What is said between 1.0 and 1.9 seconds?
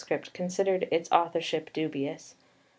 authorship